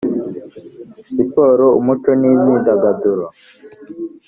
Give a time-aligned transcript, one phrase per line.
[1.13, 3.25] siporo umuco n imyidagaduro